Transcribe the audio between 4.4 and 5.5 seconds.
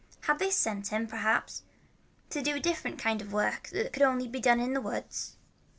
in the woods?